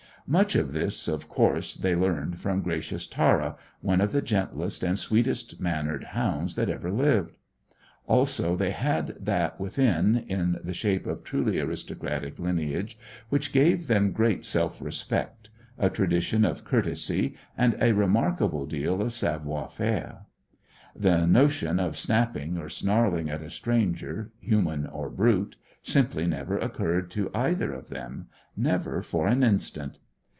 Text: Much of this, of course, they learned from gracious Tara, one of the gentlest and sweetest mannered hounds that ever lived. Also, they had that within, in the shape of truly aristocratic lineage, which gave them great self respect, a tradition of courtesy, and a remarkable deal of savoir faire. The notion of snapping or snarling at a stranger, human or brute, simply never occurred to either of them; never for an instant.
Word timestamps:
Much 0.27 0.55
of 0.55 0.71
this, 0.71 1.09
of 1.09 1.27
course, 1.27 1.75
they 1.75 1.93
learned 1.93 2.39
from 2.39 2.61
gracious 2.61 3.05
Tara, 3.05 3.57
one 3.81 3.99
of 3.99 4.13
the 4.13 4.21
gentlest 4.21 4.81
and 4.81 4.97
sweetest 4.97 5.59
mannered 5.59 6.05
hounds 6.05 6.55
that 6.55 6.69
ever 6.69 6.89
lived. 6.89 7.35
Also, 8.07 8.55
they 8.55 8.69
had 8.71 9.07
that 9.19 9.59
within, 9.59 10.23
in 10.29 10.57
the 10.63 10.75
shape 10.75 11.05
of 11.05 11.25
truly 11.25 11.59
aristocratic 11.59 12.39
lineage, 12.39 12.97
which 13.27 13.51
gave 13.51 13.87
them 13.87 14.13
great 14.13 14.45
self 14.45 14.79
respect, 14.81 15.49
a 15.77 15.89
tradition 15.89 16.45
of 16.45 16.63
courtesy, 16.63 17.35
and 17.57 17.75
a 17.81 17.91
remarkable 17.91 18.65
deal 18.65 19.01
of 19.01 19.11
savoir 19.11 19.67
faire. 19.69 20.27
The 20.95 21.25
notion 21.25 21.77
of 21.77 21.97
snapping 21.97 22.57
or 22.57 22.69
snarling 22.69 23.29
at 23.29 23.41
a 23.41 23.49
stranger, 23.49 24.31
human 24.39 24.85
or 24.85 25.09
brute, 25.09 25.57
simply 25.81 26.25
never 26.25 26.57
occurred 26.57 27.11
to 27.11 27.29
either 27.33 27.73
of 27.73 27.89
them; 27.89 28.27
never 28.55 29.01
for 29.01 29.27
an 29.27 29.43
instant. 29.43 29.99